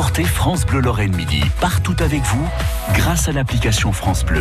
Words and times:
écoutez 0.00 0.24
France 0.24 0.64
Bleu 0.64 0.80
Lorraine 0.80 1.14
Midi 1.14 1.42
partout 1.60 1.94
avec 2.00 2.22
vous 2.22 2.48
grâce 2.94 3.28
à 3.28 3.32
l'application 3.32 3.92
France 3.92 4.24
Bleu. 4.24 4.40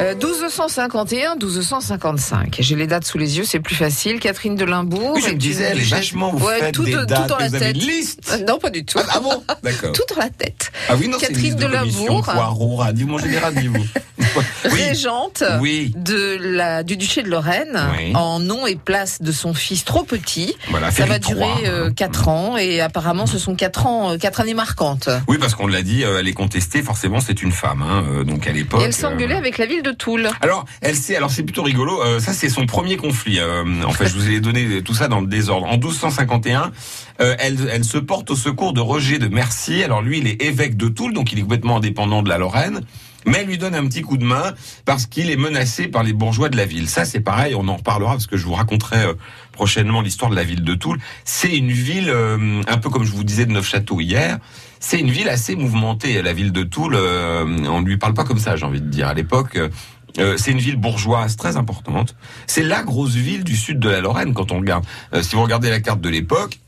Euh, 0.00 0.14
1251, 0.14 1.36
1255. 1.36 2.56
J'ai 2.58 2.74
les 2.74 2.86
dates 2.86 3.04
sous 3.04 3.16
les 3.16 3.38
yeux, 3.38 3.44
c'est 3.44 3.60
plus 3.60 3.76
facile. 3.76 4.18
Catherine 4.18 4.56
de 4.56 4.64
Limbourg. 4.64 5.12
Oui, 5.14 5.22
je 5.24 5.30
me 5.32 5.36
disais, 5.38 5.64
elle 5.64 5.78
est 5.80 5.88
vachement, 5.90 6.32
vous 6.32 6.44
Ouais, 6.46 6.58
faites 6.58 6.74
tout, 6.74 6.84
des 6.84 6.92
tout 6.92 7.04
dates, 7.06 7.28
dans 7.28 7.38
la 7.38 7.48
vous 7.48 7.54
avez 7.54 7.66
tête. 7.72 7.76
une 7.76 7.88
liste 7.88 8.30
Euh, 8.40 8.44
Non, 8.44 8.58
pas 8.58 8.70
du 8.70 8.84
tout. 8.84 8.98
Ah, 9.00 9.12
ah 9.14 9.20
bon 9.20 9.42
D'accord. 9.62 9.92
Tout 9.92 10.02
dans 10.14 10.20
la 10.20 10.30
tête. 10.30 10.72
Ah 10.88 10.96
oui, 10.98 11.08
non, 11.08 11.18
Catherine 11.18 11.54
de 11.54 11.66
Limbourg. 11.66 12.24
Poirot, 12.24 12.76
Radio, 12.76 13.06
mon 13.06 13.18
général, 13.18 13.54
dis-vous. 13.54 13.84
Oui, 14.72 14.82
Régente 14.82 15.44
oui. 15.60 15.92
de 15.96 16.36
la, 16.40 16.82
du 16.82 16.96
duché 16.96 17.22
de 17.22 17.28
Lorraine, 17.28 17.78
Oui. 17.96 18.12
en 18.16 18.40
nom 18.40 18.66
et 18.66 18.74
place 18.74 19.22
de 19.22 19.30
son 19.30 19.54
fils 19.54 19.84
trop 19.84 20.02
petit. 20.02 20.56
Voilà, 20.70 20.90
Ça 20.90 21.06
va 21.06 21.20
durer 21.20 21.44
hein. 21.66 21.92
4 21.94 22.28
ans 22.28 22.56
et 22.56 22.80
apparemment 22.80 23.26
ce 23.26 23.38
sont 23.38 23.54
4 23.54 23.86
ans, 23.86 24.10
euh, 24.12 24.18
quatre 24.18 24.40
années 24.40 24.54
marquantes. 24.54 25.08
Oui, 25.28 25.38
parce 25.38 25.54
qu'on 25.54 25.68
l'a 25.68 25.82
dit, 25.82 26.02
euh, 26.02 26.18
elle 26.18 26.26
est 26.26 26.32
contestée, 26.32 26.82
forcément, 26.82 27.20
c'est 27.20 27.42
une 27.42 27.52
femme, 27.52 27.82
hein, 27.82 28.04
euh, 28.08 28.24
donc 28.24 28.48
à 28.48 28.52
l'époque. 28.52 28.80
Et 28.80 28.84
elle 28.84 28.92
s'engueulait 28.92 29.34
euh, 29.34 29.38
avec 29.38 29.58
la 29.58 29.66
ville 29.66 29.82
Alors, 30.40 30.64
elle 30.80 30.96
sait, 30.96 31.16
alors 31.16 31.30
c'est 31.30 31.42
plutôt 31.42 31.62
rigolo. 31.62 32.02
euh, 32.02 32.18
ça, 32.20 32.32
c'est 32.32 32.48
son 32.48 32.66
premier 32.66 32.96
conflit. 32.96 33.38
euh, 33.38 33.64
en 33.84 33.92
fait, 33.92 34.06
je 34.08 34.14
vous 34.14 34.28
ai 34.30 34.40
donné 34.40 34.82
tout 34.82 34.94
ça 34.94 35.08
dans 35.08 35.20
le 35.20 35.26
désordre. 35.26 35.66
En 35.66 35.72
1251, 35.78 36.72
euh, 37.20 37.34
elle, 37.38 37.58
elle 37.70 37.84
se 37.84 37.98
porte 37.98 38.30
au 38.30 38.36
secours 38.36 38.72
de 38.72 38.80
Roger 38.80 39.18
de 39.18 39.28
Mercie. 39.28 39.82
Alors 39.82 40.02
lui, 40.02 40.18
il 40.18 40.26
est 40.26 40.42
évêque 40.42 40.76
de 40.76 40.88
Toul, 40.88 41.12
donc 41.12 41.32
il 41.32 41.38
est 41.38 41.42
complètement 41.42 41.76
indépendant 41.76 42.22
de 42.22 42.28
la 42.28 42.38
Lorraine. 42.38 42.80
Mais 43.26 43.44
lui 43.44 43.58
donne 43.58 43.74
un 43.74 43.86
petit 43.86 44.02
coup 44.02 44.16
de 44.16 44.24
main 44.24 44.54
parce 44.84 45.06
qu'il 45.06 45.30
est 45.30 45.36
menacé 45.36 45.88
par 45.88 46.02
les 46.02 46.12
bourgeois 46.12 46.48
de 46.48 46.56
la 46.56 46.66
ville. 46.66 46.88
Ça, 46.88 47.04
c'est 47.04 47.20
pareil, 47.20 47.54
on 47.54 47.68
en 47.68 47.76
reparlera 47.76 48.12
parce 48.12 48.26
que 48.26 48.36
je 48.36 48.44
vous 48.44 48.54
raconterai 48.54 49.04
euh, 49.04 49.14
prochainement 49.52 50.00
l'histoire 50.00 50.30
de 50.30 50.36
la 50.36 50.44
ville 50.44 50.62
de 50.62 50.74
Toul. 50.74 50.98
C'est 51.24 51.56
une 51.56 51.70
ville, 51.70 52.10
euh, 52.10 52.62
un 52.68 52.78
peu 52.78 52.90
comme 52.90 53.04
je 53.04 53.12
vous 53.12 53.24
disais 53.24 53.46
de 53.46 53.52
Neufchâteau 53.52 54.00
hier, 54.00 54.38
c'est 54.80 55.00
une 55.00 55.10
ville 55.10 55.28
assez 55.28 55.56
mouvementée. 55.56 56.20
La 56.22 56.32
ville 56.32 56.52
de 56.52 56.62
Toul, 56.62 56.94
euh, 56.94 57.44
on 57.68 57.80
ne 57.80 57.86
lui 57.86 57.96
parle 57.96 58.14
pas 58.14 58.24
comme 58.24 58.38
ça, 58.38 58.56
j'ai 58.56 58.66
envie 58.66 58.80
de 58.80 58.88
dire. 58.88 59.08
À 59.08 59.14
l'époque, 59.14 59.58
c'est 60.36 60.52
une 60.52 60.58
ville 60.58 60.76
bourgeoise 60.76 61.36
très 61.36 61.56
importante. 61.56 62.14
C'est 62.46 62.62
la 62.62 62.84
grosse 62.84 63.14
ville 63.14 63.42
du 63.42 63.56
sud 63.56 63.80
de 63.80 63.88
la 63.88 64.00
Lorraine 64.00 64.32
quand 64.32 64.52
on 64.52 64.58
regarde. 64.58 64.84
Si 65.22 65.34
vous 65.34 65.42
regardez 65.42 65.70
la 65.70 65.80
carte 65.80 66.00
de 66.00 66.08
l'époque, 66.08 66.60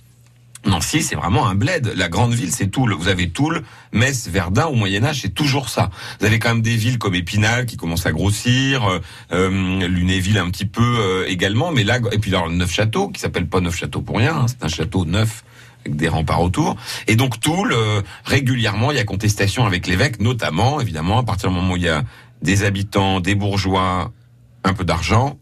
Nancy, 0.65 1.03
c'est 1.03 1.15
vraiment 1.15 1.47
un 1.47 1.55
bled. 1.55 1.93
La 1.97 2.09
grande 2.09 2.35
ville, 2.35 2.51
c'est 2.51 2.67
Toul. 2.69 2.93
Vous 2.95 3.09
avez 3.09 3.31
Toul, 3.31 3.63
Metz, 3.93 4.29
Verdun. 4.29 4.67
Au 4.67 4.75
Moyen 4.75 5.05
Âge, 5.05 5.21
c'est 5.23 5.35
toujours 5.35 5.69
ça. 5.69 5.91
Vous 6.19 6.27
avez 6.27 6.39
quand 6.39 6.49
même 6.49 6.63
des 6.63 6.77
villes 6.77 6.99
comme 6.99 7.15
Épinal 7.15 7.67
qui 7.67 7.77
commencent 7.77 8.07
à 8.07 8.13
grossir, 8.13 8.85
euh, 8.85 8.99
euh, 9.33 9.87
Lunéville 9.87 10.39
un 10.39 10.51
petit 10.51 10.67
peu 10.67 10.83
euh, 10.83 11.25
également. 11.29 11.71
Mais 11.71 11.85
là, 11.85 11.99
et 12.11 12.19
puis 12.19 12.35
alors 12.35 12.51
Neufchâteau, 12.51 13.09
qui 13.09 13.21
s'appelle 13.21 13.47
pas 13.47 13.61
Neufchâteau 13.61 14.01
pour 14.01 14.19
rien. 14.19 14.37
hein, 14.37 14.47
c'est 14.49 14.65
un 14.65 14.69
château 14.69 15.05
neuf 15.05 15.45
avec 15.85 15.97
des 15.97 16.09
remparts 16.09 16.43
autour. 16.43 16.77
Et 17.07 17.15
donc 17.15 17.39
Toul, 17.39 17.73
euh, 17.73 18.03
régulièrement, 18.25 18.91
il 18.91 18.97
y 18.97 19.01
a 19.01 19.05
contestation 19.05 19.67
avec 19.67 19.87
l'évêque, 19.87 20.21
notamment, 20.21 20.81
évidemment, 20.81 21.19
à 21.19 21.23
partir 21.23 21.51
du 21.51 21.55
moment 21.55 21.75
où 21.75 21.77
il 21.77 21.85
y 21.85 21.89
a 21.89 22.03
des 22.43 22.65
habitants, 22.65 23.21
des 23.21 23.37
bourgeois, 23.37 24.11
un 24.65 24.75
peu 24.75 24.85
d'argent, 24.85 25.39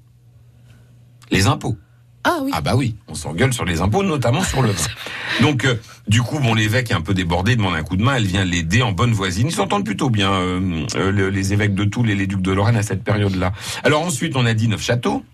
les 1.31 1.47
impôts. 1.47 1.79
Ah 2.25 2.39
oui. 2.43 2.51
Ah 2.55 2.61
bah 2.61 2.75
oui, 2.75 2.97
on 3.09 3.15
s'engueule 3.15 3.53
sur 3.53 3.65
les 3.65 3.81
impôts, 3.81 4.03
notamment 4.03 4.43
sur 4.43 4.63
le 4.63 4.71
vin. 4.71 4.87
Donc, 5.43 5.65
euh, 5.65 5.75
du 6.09 6.23
coup, 6.23 6.39
bon, 6.39 6.55
l'évêque 6.55 6.91
est 6.91 6.95
un 6.95 7.01
peu 7.03 7.13
débordé, 7.15 7.55
demande 7.57 7.75
un 7.75 7.83
coup 7.83 7.97
de 7.97 8.03
main, 8.03 8.17
elle 8.17 8.27
vient 8.27 8.45
l'aider 8.45 8.83
en 8.83 8.93
bonne 8.93 9.13
voisine. 9.13 9.47
Ils 9.49 9.53
s'entendent 9.55 9.85
plutôt 9.85 10.09
bien, 10.11 10.33
euh, 10.33 10.87
euh, 10.97 11.11
le- 11.11 11.29
les 11.31 11.53
évêques 11.53 11.75
de 11.75 11.85
Toul 11.85 12.09
et 12.11 12.15
les 12.15 12.27
ducs 12.27 12.43
de 12.43 12.53
Lorraine 12.53 12.77
à 12.77 12.83
cette 12.83 13.05
période-là. 13.05 13.53
Alors 13.85 14.03
ensuite, 14.03 14.37
on 14.37 14.47
a 14.47 14.55
dit 14.55 14.69
Neufchâteau. 14.69 15.25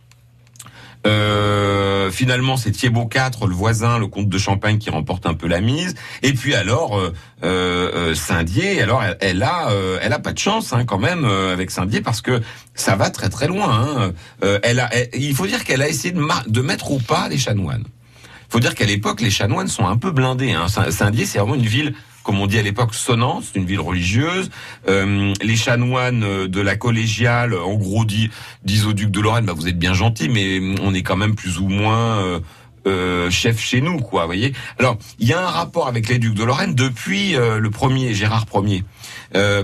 Euh, 1.07 2.11
finalement, 2.11 2.57
c'est 2.57 2.71
Thibaut 2.73 3.09
IV, 3.15 3.47
le 3.49 3.55
voisin, 3.55 3.99
le 3.99 4.07
comte 4.07 4.29
de 4.29 4.39
Champagne, 4.39 4.79
qui 4.79 4.91
remporte 4.91 5.27
un 5.27 5.35
peu 5.35 5.47
la 5.49 5.61
mise. 5.61 5.95
Et 6.23 6.33
puis 6.33 6.55
alors, 6.55 6.99
euh, 6.99 7.13
euh, 7.43 7.91
euh, 7.95 8.15
Saint-Dié, 8.15 8.83
alors 8.83 9.03
elle, 9.03 9.17
elle 9.21 9.43
a, 9.43 9.71
euh, 9.71 9.99
elle 10.03 10.13
a 10.13 10.19
pas 10.19 10.33
de 10.33 10.39
chance 10.39 10.73
hein, 10.73 10.85
quand 10.85 10.99
même 10.99 11.25
avec 11.25 11.71
Saint-Dié 11.71 12.01
parce 12.01 12.21
que 12.21 12.41
ça 12.75 12.97
va 12.97 13.11
très 13.11 13.29
très 13.29 13.47
loin. 13.47 14.13
hein. 14.43 14.59
Elle 14.63 14.81
a, 14.81 14.91
il 15.15 15.35
faut 15.35 15.47
dire 15.47 15.65
qu'elle 15.65 15.83
a 15.83 15.89
essayé 15.89 16.13
de, 16.13 16.23
de 16.47 16.61
mettre 16.61 16.91
au 16.91 16.99
pas 16.99 17.29
les 17.29 17.39
chanoines. 17.39 17.85
Il 17.85 18.53
faut 18.53 18.61
dire 18.61 18.75
qu'à 18.75 18.85
l'époque, 18.87 19.21
les 19.21 19.31
chanoines 19.31 19.69
sont 19.69 19.87
un 19.87 19.97
peu 19.97 20.11
blindés. 20.11 20.53
Hein. 20.53 20.67
Saint- 20.69 20.91
Saint-Dié, 20.91 21.25
c'est 21.25 21.39
vraiment 21.39 21.55
une 21.55 21.63
ville, 21.67 21.95
comme 22.31 22.39
on 22.39 22.47
dit 22.47 22.61
à 22.61 22.63
l'époque, 22.63 22.95
sonnante, 22.95 23.43
c'est 23.43 23.59
une 23.59 23.67
ville 23.67 23.81
religieuse. 23.81 24.51
Euh, 24.89 25.35
les 25.43 25.57
chanoines 25.57 26.23
euh, 26.23 26.47
de 26.47 26.61
la 26.61 26.77
collégiale, 26.77 27.55
en 27.55 27.75
gros, 27.75 28.05
disent 28.05 28.87
au 28.87 28.93
duc 28.93 29.11
de 29.11 29.21
Lorraine, 29.21 29.47
bah, 29.47 29.53
vous 29.53 29.67
êtes 29.67 29.81
bien 29.81 29.95
gentil, 29.95 30.29
mais 30.29 30.61
on 30.81 30.95
est 30.95 31.03
quand 31.03 31.17
même 31.17 31.35
plus 31.35 31.59
ou 31.59 31.67
moins 31.67 32.41
euh, 32.87 33.31
chef 33.31 33.59
chez 33.59 33.81
nous, 33.81 33.99
quoi. 33.99 34.27
Voyez. 34.27 34.53
Alors, 34.79 34.97
il 35.19 35.27
y 35.27 35.33
a 35.33 35.45
un 35.45 35.51
rapport 35.51 35.89
avec 35.89 36.09
les 36.09 36.21
ducs 36.21 36.35
de 36.35 36.45
Lorraine 36.45 36.77
depuis 36.77 37.33
le 37.33 37.69
premier 37.71 38.15
Gérard 38.15 38.47
Ier, 38.55 38.85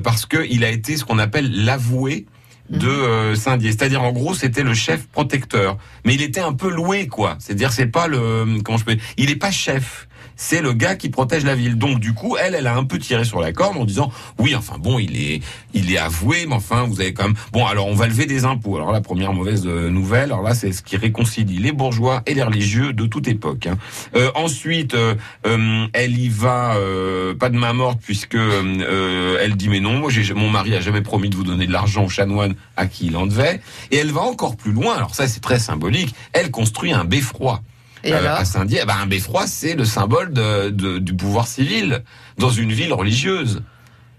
parce 0.03 0.27
que 0.27 0.45
il 0.51 0.65
a 0.65 0.71
été 0.71 0.97
ce 0.97 1.05
qu'on 1.05 1.21
appelle 1.21 1.65
l'avoué 1.65 2.27
de 2.71 2.89
euh, 2.89 3.35
Saint-Dié. 3.35 3.71
C'est-à-dire 3.73 4.03
en 4.03 4.13
gros 4.13 4.35
c'était 4.35 4.63
le 4.63 4.75
chef 4.75 5.07
protecteur, 5.09 5.77
mais 6.05 6.15
il 6.15 6.23
était 6.23 6.41
un 6.41 6.53
peu 6.53 6.71
loué 6.71 7.07
quoi. 7.07 7.37
C'est-à-dire 7.39 7.73
c'est 7.73 7.87
pas 7.87 8.07
le 8.09 8.47
comment 8.65 8.79
je 8.79 8.85
peux 8.85 8.97
il 9.17 9.31
est 9.31 9.37
pas 9.37 9.51
chef. 9.51 10.09
C'est 10.39 10.61
le 10.61 10.75
gars 10.75 10.97
qui 10.97 11.09
protège 11.09 11.47
la 11.47 11.55
ville. 11.55 11.79
Donc 11.79 11.99
du 11.99 12.13
coup, 12.13 12.37
elle, 12.37 12.55
elle 12.55 12.67
a 12.67 12.77
un 12.77 12.85
peu 12.85 12.99
tiré 12.99 13.25
sur 13.25 13.41
la 13.41 13.53
corde 13.53 13.79
en 13.79 13.87
disant 13.87 14.13
oui, 14.39 14.55
enfin 14.55 14.77
bon, 14.79 14.99
il 14.99 15.17
est, 15.17 15.41
il 15.73 15.91
est 15.91 15.97
avoué, 15.97 16.45
mais 16.47 16.55
enfin 16.55 16.83
vous 16.83 17.01
avez 17.01 17.15
quand 17.15 17.23
même 17.25 17.37
bon. 17.53 17.65
Alors 17.65 17.87
on 17.87 17.95
va 17.95 18.07
lever 18.07 18.27
des 18.27 18.45
impôts. 18.45 18.77
Alors 18.77 18.93
la 18.93 19.01
première 19.01 19.33
mauvaise 19.33 19.63
euh, 19.65 19.89
nouvelle, 19.89 20.25
alors 20.25 20.43
là 20.43 20.55
c'est 20.55 20.73
ce 20.73 20.83
qui 20.83 20.99
réconcilie 20.99 21.57
les 21.59 21.73
bourgeois 21.73 22.23
et 22.27 22.35
les 22.35 22.43
religieux 22.43 22.93
de 22.93 23.07
toute 23.07 23.29
époque. 23.29 23.67
hein. 23.67 23.79
Euh, 24.15 24.31
ensuite, 24.35 24.93
euh, 24.93 25.15
euh, 25.47 25.87
elle 25.95 26.19
y 26.19 26.29
va 26.29 26.77
euh, 26.77 27.35
pas 27.35 27.49
de 27.49 27.57
main 27.57 27.73
morte 27.73 28.01
puisque 28.05 28.35
euh, 28.35 29.39
elle 29.41 29.57
dit 29.57 29.71
mais 29.71 29.81
non, 29.81 30.01
moi 30.01 30.11
j'ai 30.11 30.35
mon 30.35 30.51
mari 30.51 30.75
a 30.75 30.81
jamais 30.81 31.01
promis 31.01 31.31
de 31.31 31.37
vous 31.37 31.45
donner 31.45 31.67
de 31.67 31.73
l'argent 31.73 32.05
aux 32.05 32.11
chanoines 32.11 32.56
à 32.77 32.87
qui 32.87 33.07
il 33.07 33.17
en 33.17 33.27
devait. 33.27 33.61
Et 33.91 33.97
elle 33.97 34.13
va 34.13 34.23
encore 34.23 34.57
plus 34.57 34.73
loin. 34.73 34.95
Alors 34.97 35.15
ça 35.15 35.29
c'est 35.29 35.41
très 35.41 35.59
symbolique. 35.59 36.15
Elle 36.33 36.51
construit 36.51 36.93
un 36.93 37.05
beffroi. 37.05 37.63
Et 38.05 38.13
Euh, 38.13 38.19
alors 38.19 38.37
à 38.39 38.45
Saint-Dié, 38.45 38.81
eh 38.83 38.87
ben, 38.87 38.95
un 39.03 39.07
beffroi, 39.07 39.47
c'est 39.47 39.75
le 39.75 39.85
symbole 39.85 40.33
de, 40.33 40.71
de- 40.71 40.99
du 40.99 41.15
pouvoir 41.15 41.47
civil 41.49 42.03
dans 42.39 42.51
une 42.51 42.73
ville 42.73 42.93
religieuse. 42.93 43.63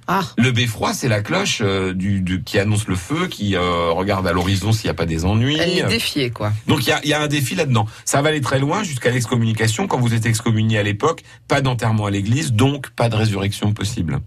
Ah. 0.09 0.21
Le 0.37 0.51
beffroi, 0.51 0.93
c'est 0.93 1.09
la 1.09 1.21
cloche 1.21 1.59
euh, 1.61 1.93
du, 1.93 2.21
du- 2.21 2.41
qui 2.41 2.57
annonce 2.59 2.87
le 2.87 2.95
feu, 2.95 3.27
qui 3.27 3.55
euh, 3.57 3.91
regarde 3.91 4.25
à 4.25 4.31
l'horizon 4.31 4.71
s'il 4.71 4.85
n'y 4.85 4.91
a 4.91 4.93
pas 4.93 5.05
des 5.05 5.25
ennuis. 5.25 5.57
Elle 5.59 5.77
est 5.79 5.83
défiée, 5.83 6.31
quoi. 6.31 6.53
Donc 6.65 6.85
il 6.85 6.89
y 6.89 6.93
a, 6.93 6.99
il 7.03 7.09
y 7.09 7.13
a 7.13 7.21
un 7.21 7.27
défi 7.27 7.55
là-dedans. 7.55 7.85
Ça 8.05 8.21
va 8.21 8.29
aller 8.29 8.39
très 8.41 8.59
loin 8.59 8.83
jusqu'à 8.83 9.11
l'excommunication. 9.11 9.87
Quand 9.87 9.99
vous 9.99 10.13
êtes 10.13 10.25
excommunié 10.25 10.79
à 10.79 10.83
l'époque, 10.83 11.23
pas 11.49 11.59
d'enterrement 11.61 12.05
à 12.05 12.09
l'église, 12.11 12.53
donc 12.53 12.89
pas 12.91 13.09
de 13.09 13.15
résurrection 13.15 13.73
possible. 13.73 14.19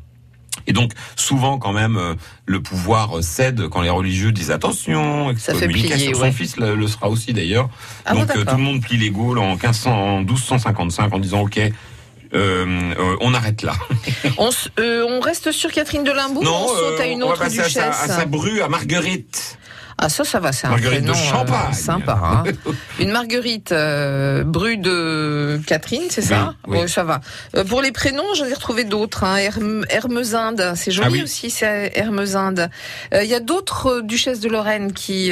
Et 0.66 0.72
donc 0.72 0.92
souvent 1.16 1.58
quand 1.58 1.72
même 1.72 1.96
euh, 1.96 2.14
le 2.46 2.60
pouvoir 2.60 3.18
euh, 3.18 3.22
cède 3.22 3.68
quand 3.68 3.80
les 3.82 3.90
religieux 3.90 4.32
disent 4.32 4.50
attention, 4.50 5.34
Ça 5.38 5.54
fait 5.54 5.68
plier, 5.68 6.14
Son 6.14 6.20
ouais. 6.20 6.32
fils 6.32 6.56
le, 6.56 6.74
le 6.74 6.86
sera 6.86 7.08
aussi 7.08 7.32
d'ailleurs. 7.32 7.68
Ah 8.04 8.14
donc 8.14 8.30
euh, 8.30 8.44
tout 8.44 8.56
le 8.56 8.62
monde 8.62 8.80
plie 8.80 8.96
les 8.96 9.10
Gaules 9.10 9.38
en 9.38 9.50
1500, 9.52 9.90
en 9.92 10.18
1255 10.18 11.14
en 11.14 11.18
disant 11.18 11.40
ok, 11.42 11.58
euh, 11.58 11.72
euh, 12.34 13.16
on 13.20 13.34
arrête 13.34 13.62
là. 13.62 13.72
On, 14.38 14.50
euh, 14.78 15.18
reste 15.20 15.50
sur 15.52 15.72
Catherine 15.72 16.04
de 16.04 16.12
Limbourg, 16.12 16.44
on 16.46 16.68
saute 16.68 17.00
à 17.00 17.06
une 17.06 17.22
on 17.22 17.26
va 17.26 17.32
autre 17.32 17.42
passer 17.42 17.60
à 17.60 17.64
duchesse. 17.64 17.82
sa, 17.82 18.02
à 18.04 18.08
sa 18.08 18.24
bru, 18.24 18.62
à 18.62 18.68
Marguerite. 18.68 19.58
Ah 20.02 20.08
ça, 20.08 20.24
ça 20.24 20.40
va, 20.40 20.50
c'est 20.52 20.66
un 20.66 20.70
Marguerite 20.70 21.04
de 21.04 21.10
prénom, 21.12 21.18
euh, 21.26 21.30
Champagne. 21.30 21.74
sympa. 21.74 22.18
hein. 22.22 22.44
Une 23.00 23.10
Marguerite 23.10 23.70
euh, 23.72 24.42
bru 24.44 24.78
de 24.78 25.60
Catherine, 25.66 26.04
c'est 26.08 26.22
ça 26.22 26.54
Oui, 26.66 26.88
ça 26.88 27.04
va. 27.04 27.20
Euh, 27.54 27.64
pour 27.64 27.82
les 27.82 27.92
prénoms, 27.92 28.24
j'en 28.34 28.46
ai 28.46 28.54
retrouvé 28.54 28.84
d'autres. 28.84 29.24
Hein. 29.24 29.36
Herm- 29.36 29.84
Hermesinde, 29.90 30.72
c'est 30.74 30.90
joli 30.90 31.08
Ah 31.08 31.12
oui. 31.12 31.22
aussi, 31.22 31.50
c'est 31.50 31.92
Hermesinde. 31.94 32.70
Euh, 33.12 33.22
Il 33.22 33.28
y 33.28 33.34
a 33.34 33.40
d'autres 33.40 34.00
duchesses 34.00 34.40
de 34.40 34.48
Lorraine 34.48 34.92
qui 34.94 35.30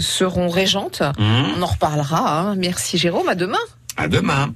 seront 0.00 0.48
régentes. 0.48 1.02
Hum, 1.18 1.46
On 1.58 1.62
en 1.62 1.66
reparlera. 1.66 2.40
hein. 2.40 2.54
Merci 2.56 2.98
Jérôme, 2.98 3.28
à 3.28 3.36
demain. 3.36 3.58
À 3.96 4.08
demain. 4.08 4.52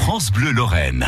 France 0.00 0.30
Bleu 0.30 0.52
Lorraine. 0.52 1.04